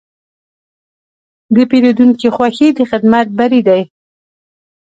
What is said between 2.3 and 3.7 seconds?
خوښي د خدمت بری